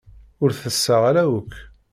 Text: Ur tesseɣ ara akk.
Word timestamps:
Ur 0.43 0.51
tesseɣ 0.59 1.01
ara 1.09 1.23
akk. 1.39 1.53